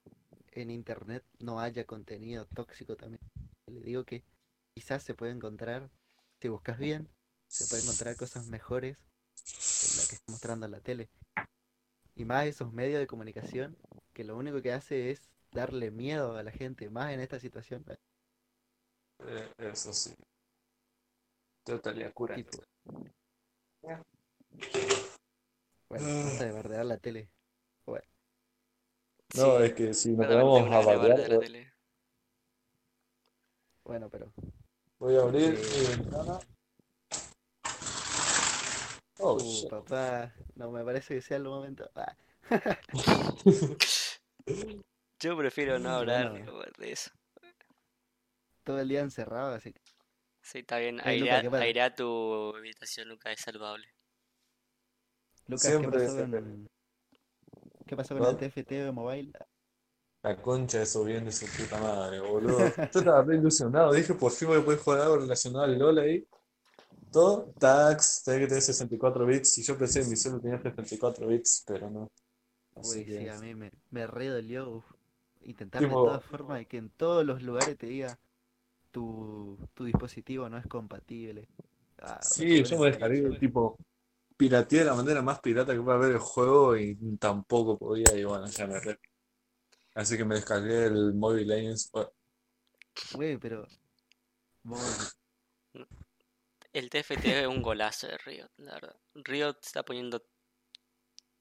[0.54, 3.22] en internet no haya contenido tóxico también.
[3.68, 4.24] Le digo que
[4.74, 5.90] quizás se puede encontrar,
[6.42, 7.08] si buscas bien,
[7.48, 8.98] se puede encontrar cosas mejores
[9.38, 11.10] en la que está mostrando la tele.
[12.20, 13.78] Y más esos medios de comunicación
[14.12, 17.86] que lo único que hace es darle miedo a la gente, más en esta situación.
[19.20, 20.14] Eh, eso sí.
[21.64, 22.36] Totalidad cura.
[23.82, 24.04] Bueno,
[25.88, 27.30] basta de bardear la tele.
[27.88, 31.72] No, sí, es que si nos ponemos a bardear tele.
[33.86, 34.34] Bueno, pero
[35.00, 35.88] Voy a abrir Sí.
[35.96, 36.38] mi ventana.
[39.20, 39.70] Oh, Uh, shit.
[39.70, 41.90] papá, no me parece que sea el momento.
[41.96, 42.16] Ah,
[45.20, 46.64] Yo prefiero no hablar Bueno.
[46.78, 47.12] de eso.
[48.64, 49.82] todo el día encerrado, así que.
[50.42, 51.02] Sí, está bien.
[51.06, 51.64] Luca, Airea, ¿qué pasa?
[51.64, 53.88] airea tu habitación, Luca, es saludable.
[55.48, 56.40] Lucas, ¿qué Siempre, pasó siempre.
[56.42, 56.68] con.
[57.88, 58.30] ¿Qué pasó con ¿No?
[58.30, 59.32] el TFT de mobile?
[60.24, 62.60] La concha de eso bien de su puta madre, boludo.
[62.94, 66.00] Yo estaba re ilusionado, dije por fin voy a poder jugar algo relacionado al LOL
[66.00, 66.26] ahí.
[67.12, 71.90] Todo, tags, TXT 64 bits, y yo pensé en mi celu tenía 64 bits, pero
[71.90, 72.12] no.
[72.76, 74.70] Así Uy, que sí, a mí me, me re dolió.
[74.70, 74.86] uf.
[75.42, 78.20] Intentar de todas formas que en todos los lugares te diga
[78.92, 81.50] tu, tu dispositivo no es compatible.
[82.00, 83.38] Ah, Sí, yo me descargué molesto.
[83.38, 83.78] tipo
[84.38, 88.24] pirateé de la manera más pirata que pueda ver el juego y tampoco podía y
[88.26, 89.00] bueno, ya me re.
[89.96, 91.92] Así que me descargué el Mobile Legends.
[93.12, 93.68] Güey, pero.
[96.72, 98.96] El TFT es un golazo de Riot, la verdad.
[99.16, 100.24] Riot está poniendo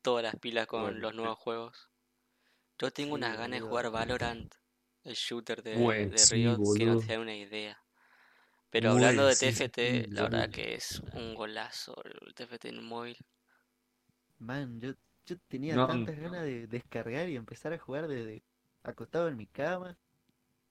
[0.02, 1.14] todas las pilas con Bueno, los sí.
[1.14, 1.88] nuevos juegos.
[2.78, 4.54] Yo tengo Sí, unas ganas de jugar Valorant,
[5.04, 7.78] el shooter de, de sí, Riot, que no te da una idea.
[8.70, 12.84] Pero hablando de sí, TFT, sí, la verdad que es un golazo el TFT en
[12.84, 13.18] móvil.
[14.40, 14.94] Man, yo,
[15.26, 18.42] yo tenía No, tantas ganas de descargar y empezar a jugar desde
[18.82, 19.96] acostado en mi cama.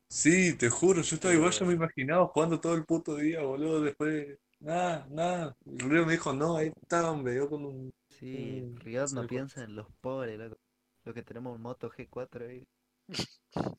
[0.10, 3.82] Sí, te juro, yo estaba igual, yo me imaginaba jugando todo el puto día, boludo,
[3.82, 5.58] después, nada, nada.
[5.65, 7.93] El Río me dijo, no, ahí está, hombre, yo con un...
[8.10, 10.58] Sí, Riot no piensa en los pobres, loco.
[11.04, 12.67] Los que tenemos un Moto G4 ahí.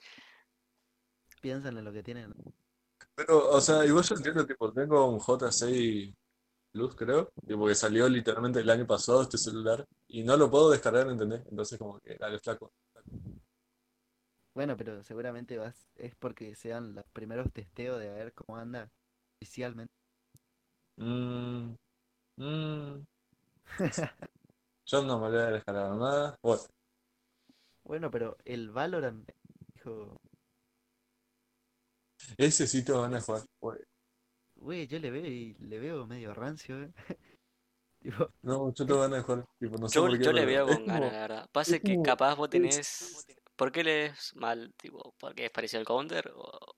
[1.43, 2.33] Piensan en lo que tienen.
[3.15, 6.15] Pero, o sea, igual yo entiendo, tipo, tengo un J6
[6.71, 10.71] Plus, creo, tipo, que salió literalmente el año pasado este celular, y no lo puedo
[10.71, 11.43] descargar, ¿entendés?
[11.51, 12.73] Entonces como que, dale, flaco.
[14.55, 18.91] Bueno, pero seguramente vas, es porque sean los primeros testeos de a ver cómo anda
[19.37, 19.98] oficialmente.
[20.99, 21.75] Mm,
[22.39, 23.07] mm.
[24.87, 26.37] Yo no me voy a descargar nada.
[26.43, 26.63] Bueno,
[27.83, 29.29] Bueno, pero el Valorant,
[29.75, 30.17] dijo,
[32.37, 33.43] ese sí te van a jugar.
[34.57, 36.93] Güey, yo le veo y le veo medio rancio, eh.
[38.01, 40.45] Tipo, No, yo te van a jugar, tipo, no sé Yo, por qué, yo le
[40.47, 41.49] veo es con ganas, la verdad.
[41.53, 43.27] Pasa es que como- capaz vos es- tenés...
[43.57, 44.73] ¿Por qué lees mal?
[44.77, 46.33] Tipo, ¿porque es parecido al counter?
[46.37, 46.77] O...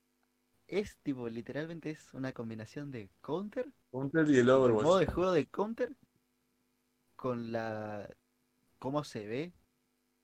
[0.69, 5.01] es tipo, literalmente es una combinación de counter, Counter y el el modo Overwatch.
[5.01, 5.97] de juego de counter,
[7.17, 8.09] con la
[8.79, 9.53] cómo se ve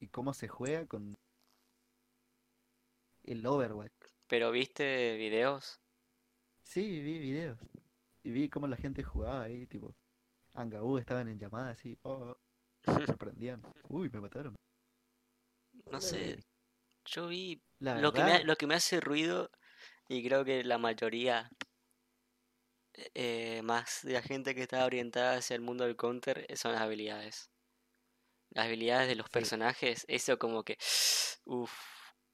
[0.01, 1.17] y cómo se juega con
[3.25, 3.93] el Overwatch.
[4.29, 5.81] Pero viste videos.
[6.63, 7.59] Sí, vi videos.
[8.23, 9.95] Y vi cómo la gente jugaba ahí, tipo,
[10.55, 12.39] Angaú estaban en llamada así, oh, oh,
[12.83, 12.87] se
[13.19, 13.63] sorprendían.
[13.89, 14.57] Uy, me mataron.
[15.91, 16.43] No sé,
[17.05, 19.51] yo vi La lo que me, lo que me hace ruido
[20.09, 21.51] y creo que la mayoría
[23.15, 26.73] eh, más de la gente que está orientada hacia el mundo del counter eh, son
[26.73, 27.51] las habilidades.
[28.51, 29.31] Las habilidades de los Sí.
[29.31, 30.77] personajes, eso como que,
[31.45, 31.73] uff,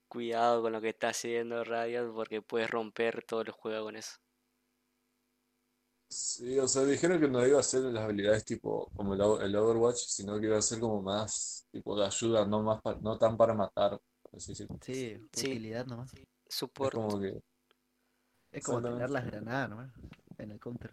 [0.09, 4.17] cuidado con lo que está haciendo Riot porque puedes romper todo el juego con eso.
[6.09, 9.97] Sí, o sea, dijeron que no iba a ser las habilidades tipo como el, Overwatch,
[9.97, 13.37] sino que iba a ser como más tipo de ayuda, no más pa- no tan
[13.37, 13.99] para matar,
[14.37, 14.77] así decirlo.
[14.81, 15.47] sí, Sí.
[15.47, 16.13] utilidad nomás.
[16.79, 16.93] Es Support.
[16.93, 17.43] como que
[18.53, 19.91] Es como tirar las granadas nomás
[20.43, 20.91] en el counter.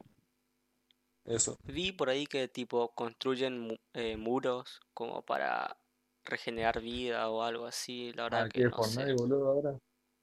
[1.26, 1.58] eso.
[1.64, 5.78] Vi por ahí que tipo construyen eh, muros como para
[6.26, 9.14] regenerar vida o algo así, la verdad Ah, que ¿qué no Fortnite, sé.
[9.14, 9.80] boludo, ahora?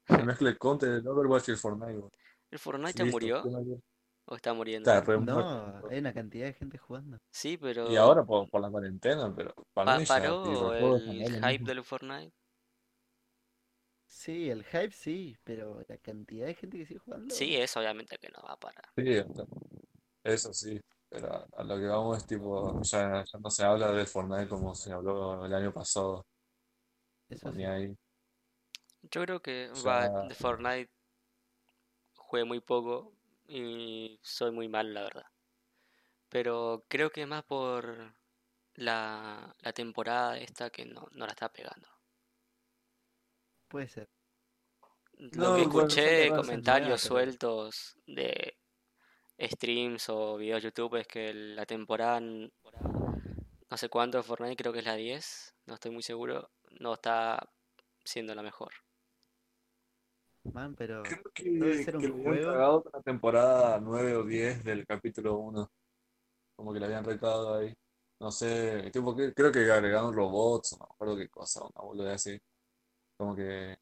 [0.08, 2.10] Se mezcla el Counter, el Overwatch y el Fortnite, boludo.
[2.50, 3.42] ¿El Fortnite ya murió
[4.26, 4.90] o está muriendo?
[4.90, 5.18] Está re.
[5.20, 7.18] No, hay una cantidad de gente jugando.
[7.30, 11.64] Sí, Y pero ahora por, por la cuarentena, pero para pa- paró el el hype
[11.64, 12.32] del Fortnite.
[14.26, 17.32] Sí, el hype sí, pero la cantidad de gente que sigue jugando.
[17.32, 18.84] Sí, es obviamente que no va a parar.
[18.96, 19.44] Sí, o sea,
[20.24, 24.08] eso sí, pero a, lo que vamos es tipo, ya, ya no se habla del
[24.08, 26.26] Fortnite como se habló el año pasado,
[27.28, 27.62] Eso sí.
[27.62, 27.96] ahí,
[29.02, 30.90] Yo creo que ya, va de Fortnite
[32.16, 33.12] jugué muy poco
[33.46, 35.26] y soy muy mal, la verdad.
[36.30, 38.12] Pero creo que es más por
[38.74, 41.88] la, la temporada esta que no, no la está pegando.
[43.68, 44.15] Puede ser.
[45.18, 48.56] Lo que no, bueno, escuché, nuevas, comentarios pero sueltos de
[49.40, 54.80] streams o videos YouTube es que la temporada, no sé cuánto de Fortnite, creo que
[54.80, 56.50] es la 10, no estoy muy seguro,
[56.80, 57.38] no está
[58.04, 58.72] siendo la mejor.
[60.52, 62.84] Man, pero creo debe que, ser que un habían juego.
[62.92, 65.70] la temporada 9 o 10 del capítulo 1,
[66.56, 67.74] como que le habían recado ahí,
[68.20, 72.14] no sé, tipo, que- creo que agregaron robots, no me acuerdo qué cosa, una boludez
[72.14, 72.40] así,
[73.18, 73.78] como que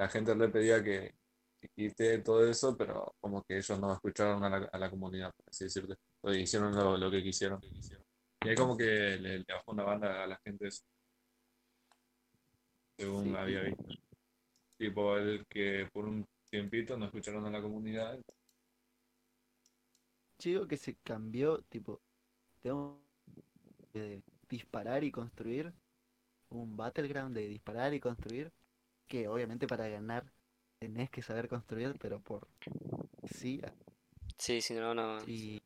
[0.00, 1.14] la gente le pedía que
[1.62, 5.30] y quité todo eso, pero como que ellos no escucharon a la, a la comunidad,
[5.36, 5.94] por así decirlo.
[6.32, 7.60] Hicieron lo, lo que quisieron.
[8.42, 10.82] Y ahí como que le, le bajó una banda a la gente eso,
[12.98, 13.34] según Sí.
[13.36, 13.84] había visto.
[14.78, 18.18] Tipo, el que por un tiempito no escucharon a la comunidad.
[20.42, 22.00] Digo que se cambió, tipo,
[22.62, 23.02] tengo
[23.92, 25.74] de disparar y construir,
[26.48, 28.50] un battleground de disparar y construir,
[29.10, 30.24] que obviamente para ganar
[30.78, 32.46] tenés que saber construir, pero por
[33.24, 33.60] sí,
[34.38, 35.18] Sí, si no, no.
[35.26, 35.60] y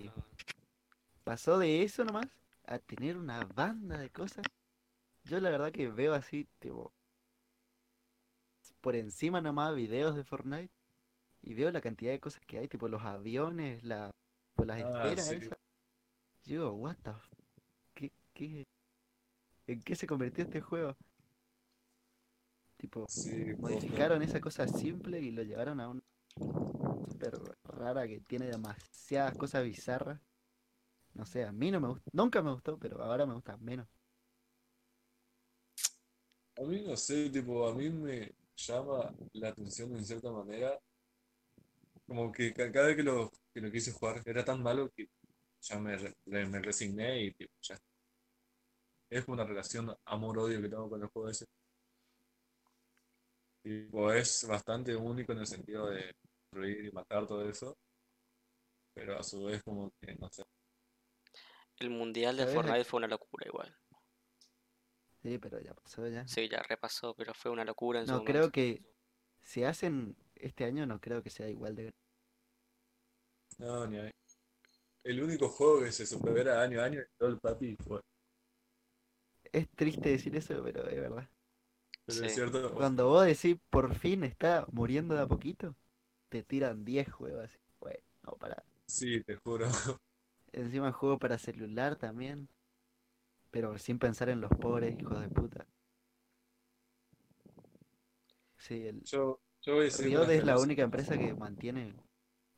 [1.25, 2.29] pasó de eso nomás
[2.67, 4.47] a tener una banda de cosas.
[5.27, 6.91] Yo la verdad que veo así, tipo,
[8.81, 10.73] por encima nomás videos de Fortnite
[11.43, 14.11] y veo la cantidad de cosas que hay, tipo los aviones, la,
[14.55, 15.37] pues, las Ah, esferas sí.
[15.37, 15.59] esas.
[16.45, 17.29] Yo digo, what the f-
[17.95, 18.65] ¿Qué, qué,
[19.67, 20.97] ¿En qué se convirtió este juego?
[22.85, 26.03] Tipo, Sí, modificaron esa cosa simple y lo llevaron a una
[27.09, 30.21] super rara que tiene demasiadas cosas bizarras.
[31.15, 33.89] No sé, a mí no me gusta, nunca me gustó, pero ahora me gusta menos.
[36.57, 40.81] A mí no sé, tipo, a mí me llama la atención en cierta manera.
[42.07, 45.09] Como que ca- cada vez que lo, que lo quise jugar era tan malo que
[45.63, 47.79] ya me, re- me resigné y tipo, ya.
[49.09, 51.47] Es como una relación amor-odio que tengo con el juego ese.
[53.65, 56.15] Tipo, es bastante único en el sentido de
[56.53, 57.75] destruir y matar todo eso.
[58.95, 60.45] Pero a su vez como que, no sé.
[61.79, 62.47] El mundial de.
[62.47, 63.75] Fortnite fue una locura igual.
[65.23, 66.29] Sí, pero ya pasó ya.
[66.29, 68.33] Sí, ya repasó, pero fue una locura en su No momento.
[68.33, 68.83] creo que
[69.43, 71.91] si hacen este año no creo que sea igual de
[73.59, 74.11] No, ni ahí.
[75.03, 78.01] El único juego que se supera año a año es LOL Papi fue.
[79.53, 81.29] Es triste decir eso, pero es verdad.
[82.07, 82.27] Pero Sí.
[82.27, 82.75] es cierto.
[82.75, 85.75] Cuando vos decís por fin está muriendo de a poquito,
[86.29, 87.59] te tiran 10 juegos así.
[87.81, 88.63] Bueno, no, para.
[88.87, 89.67] Sí, te juro.
[90.53, 92.49] Encima juego para celular también.
[93.51, 95.67] Pero sin pensar en los pobres hijos de puta.
[98.59, 101.95] Sí, el Yo, yo voy a decir Riot una es la única empresa que mantiene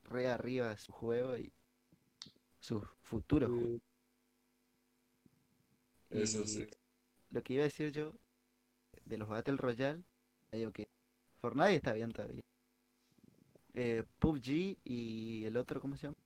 [0.05, 1.53] re arriba su juego y
[2.61, 3.81] sus futuros juegos.
[6.11, 6.67] Sí, Eso Y sí.
[7.31, 8.13] lo que iba a decir yo
[9.07, 10.03] de los Battle Royale,
[10.53, 10.89] digo que
[11.41, 12.43] Fortnite está bien todavía.
[13.75, 16.17] Eh, PUBG y el otro, ¿cómo se llama?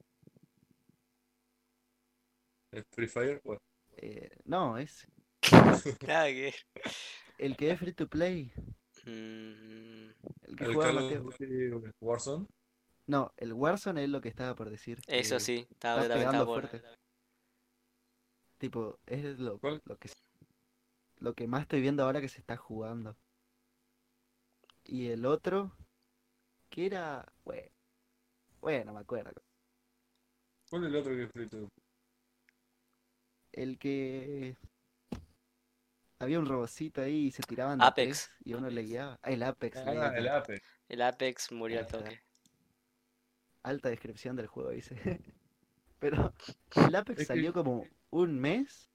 [2.73, 3.41] ¿El Free Fire?
[3.45, 3.61] Bueno,
[3.97, 5.07] Eh, no, es
[6.07, 6.55] Nada que.
[7.39, 8.53] el que es free to play,
[9.07, 10.11] Mm,
[10.43, 11.23] el que el juega Mateo.
[11.23, 12.47] Duty Warzone.
[13.07, 15.01] No, el Warzone es lo que estaba por decir.
[15.07, 16.69] eso que sí, estaba, estaba pegando por.
[16.69, 16.87] fuerte.
[18.59, 20.15] Tipo, es lo, lo que se-
[21.21, 23.17] lo que más estoy viendo ahora que se está jugando.
[24.85, 25.77] Y el otro,
[26.71, 27.71] que era, bueno,
[28.61, 29.43] bueno, me acuerdo.
[30.69, 31.69] ¿Cuál es el otro que es free to
[33.53, 34.57] El que
[36.19, 38.07] había un robocito ahí y se tiraban de Apex.
[38.27, 39.19] tres y uno le guiaba.
[39.23, 39.77] Ah, el Apex.
[39.79, 40.63] Ah, el Apex.
[40.89, 42.21] El Apex murió al toque.
[43.63, 44.95] Alta descripción del juego, dice.
[45.99, 46.33] Pero
[46.77, 48.91] el Apex Es que- salió como un mes.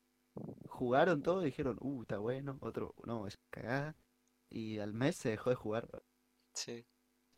[0.75, 2.57] Jugaron todo y dijeron, uh, está bueno.
[2.59, 3.95] Otro, no, es cagada.
[4.49, 5.87] Y al mes se dejó de jugar.
[6.53, 6.85] Sí.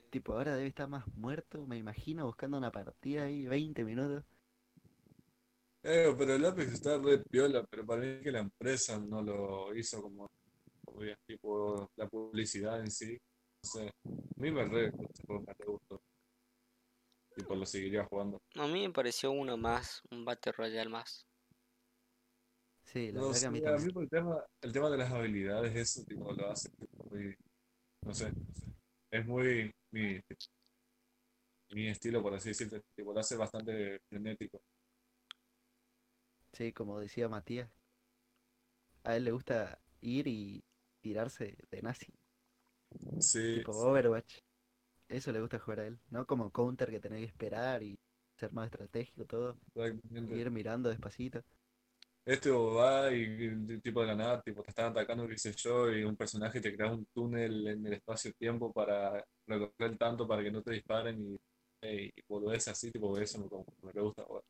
[0.09, 4.23] Tipo, ahora debe estar más muerto, me imagino, buscando una partida ahí, 20 minutos.
[5.83, 9.75] Eh, pero el Apex está re piola, pero para mí que la empresa no lo
[9.75, 10.31] hizo como,
[10.83, 13.19] como bien, tipo la publicidad en sí.
[13.63, 16.01] No sé, a mí me re gustó, me gustó.
[17.35, 18.41] Tipo, lo seguiría jugando.
[18.55, 21.26] A mí me pareció uno más, un Battle Royale más.
[22.91, 25.11] Sí, la No verdad que sé, a mí a el tema, el tema de las
[25.11, 26.69] habilidades, eso tipo, lo hace
[27.09, 27.35] muy,
[28.05, 28.31] no sé,
[29.11, 30.21] es muy mi,
[31.71, 34.61] mi estilo, por así decirlo, tipo, lo hace bastante frenético.
[36.51, 37.69] Sí, como decía Matías.
[39.03, 40.63] A él le gusta ir y
[41.01, 42.13] tirarse de nazi,
[43.19, 44.39] Sí, tipo Overwatch.
[45.09, 46.25] Eso le gusta jugar a él, ¿no?
[46.27, 47.99] Como Counter que tenés que esperar y
[48.37, 49.57] ser más estratégico todo,
[50.27, 51.43] y ir mirando despacito.
[52.27, 56.03] Este va y tipo de la nada, tipo, te están atacando, qué sé yo, y
[56.03, 60.61] un personaje te crea un túnel en el espacio-tiempo para recorrer tanto para que no
[60.61, 61.19] te disparen
[61.81, 64.43] y, y, y volvés así, tipo, eso me, como- me gusta jugar.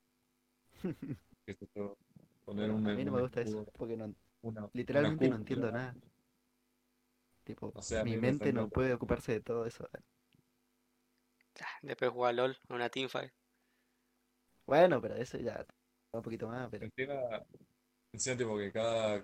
[1.46, 1.98] Qué sé yo,
[2.46, 5.36] poner un, A mí no un me gusta eso, porque no, una, una literalmente no
[5.36, 5.96] entiendo nada.
[7.46, 9.90] Tipo, O sea, a mi me mente no puede ocuparse de todo eso.
[11.62, 13.32] Ah, Después jugar LOL, una teamfight.
[14.68, 15.66] Bueno, pero eso ya
[16.18, 17.16] un poquito más, pero Encima,
[18.14, 19.24] encima, tipo que cada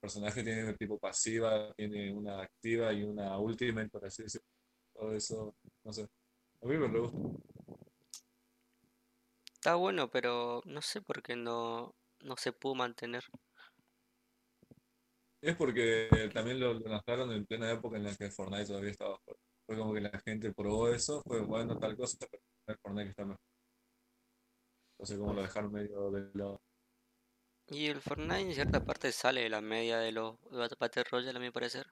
[0.00, 4.46] personaje tiene tipo pasiva, tiene una activa y una ultimate, por así decirlo.
[4.94, 6.06] todo eso, no sé.
[6.62, 7.18] A mí me gusta.
[9.54, 13.24] Está bueno, pero no sé por qué no, no se pudo mantener.
[15.40, 19.18] Es porque también lo, lo lanzaron en plena época en la que Fortnite todavía estaba
[19.18, 19.42] fuerte.
[19.66, 23.47] Fue como que la gente probó eso, fue bueno tal cosa, pero Fortnite está mejor.
[24.98, 26.60] Entonces como lo dejaron medio de lado.
[27.68, 30.36] Y el Fortnite en cierta parte sale de la media de los
[30.80, 31.86] Battle Royale, a mi parecer.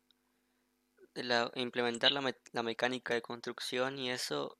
[1.54, 4.59] Implementar la, la mecánica de construcción y eso,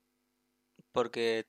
[0.93, 1.45] porque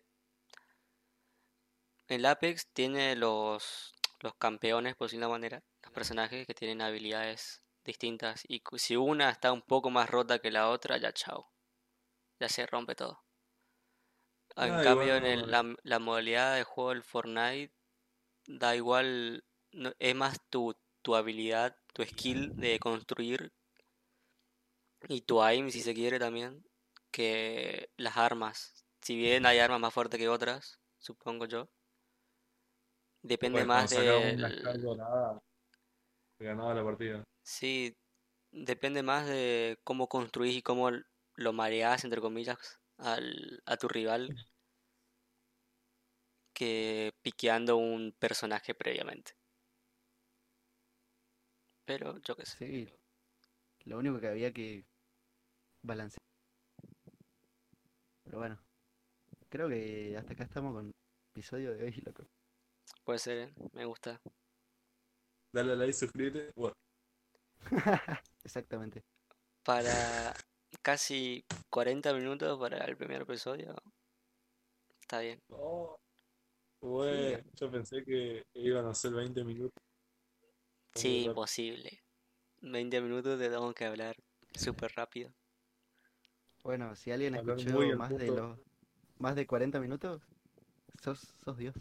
[2.08, 6.82] el Apex tiene los, los campeones, por decirlo de una manera, los personajes que tienen
[6.82, 8.42] habilidades distintas.
[8.48, 11.46] Y si una está un poco más rota que la otra, ya chao.
[12.40, 13.27] Ya se rompe todo.
[14.58, 17.72] En Ah, cambio, igual en el- la, la modalidad de juego del Fortnite,
[18.46, 23.52] da igual, no- es más tu, tu habilidad, tu skill de construir
[25.08, 26.64] y tu aim, si se quiere también,
[27.10, 28.84] que las armas.
[29.00, 31.68] Si bien hay armas más fuertes que otras, supongo yo,
[33.22, 35.40] depende más dorada,
[36.38, 37.24] se ganaba la partida.
[37.42, 37.96] Sí,
[38.50, 40.90] depende más de cómo construís y cómo
[41.34, 44.34] lo mareás, entre comillas, al, a tu rival
[46.52, 49.32] que piqueando un personaje previamente.
[51.84, 52.58] Pero yo qué sé.
[52.58, 52.88] Sí,
[53.86, 54.84] lo único que había que
[55.82, 56.22] balancear.
[58.24, 58.58] Pero bueno,
[59.48, 60.92] creo que hasta acá estamos con el
[61.34, 62.24] episodio de hoy, loco.
[63.04, 63.54] Puede ser, ¿eh?
[63.72, 64.20] Me gusta.
[65.52, 66.52] Dale a like, suscríbete.
[66.56, 66.74] Bueno,
[68.44, 69.02] Exactamente.
[69.64, 70.34] Para
[70.88, 73.76] casi 40 minutos para el primer episodio.
[75.02, 75.38] Está bien.
[75.50, 75.98] no.
[76.80, 79.82] Güey, yo pensé que iban a ser 20 minutos.
[80.94, 82.02] Sí, imposible.
[82.62, 84.16] 20 minutos te tengo que hablar
[84.54, 85.30] súper rápido.
[86.62, 88.58] Bueno, si alguien Hablar escuchó más de los
[89.18, 90.22] más de 40 minutos,
[91.02, 91.74] sos, sos Dios.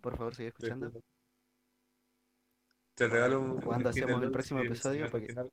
[0.00, 0.90] Por favor, sigue escuchando.
[2.96, 5.08] Te regalo un ¿Cuándo un skin hacemos el próximo episodio?
[5.08, 5.52] Porque final.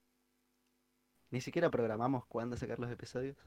[1.31, 3.37] Ni siquiera programamos cuándo sacar los episodios.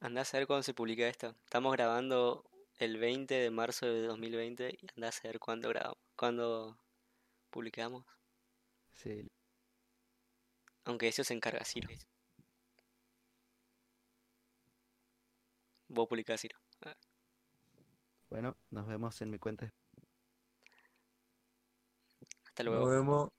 [0.00, 1.34] Andá a saber cuándo se publica esto.
[1.44, 2.44] Estamos grabando
[2.78, 6.78] el 20 de marzo de 2020 y andá a saber cuándo grabamos, cuándo
[7.50, 8.04] publicamos.
[8.92, 9.28] Sí.
[10.84, 11.88] Aunque eso se encarga Ciro.
[15.88, 16.56] Vos publicás Ciro.
[16.82, 16.96] Ah,
[18.30, 19.70] Bueno, nos vemos en mi cuenta.
[22.46, 22.86] Hasta Nos luego.
[22.88, 23.30] vemos.